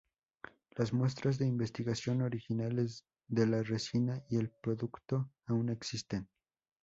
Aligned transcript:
Las 0.75 0.93
muestras 0.93 1.37
de 1.37 1.45
investigación 1.45 2.23
originales 2.23 3.05
de 3.27 3.45
la 3.45 3.61
resina 3.61 4.23
y 4.31 4.37
el 4.37 4.49
producto 4.49 5.29
aún 5.45 5.69
existen. 5.69 6.27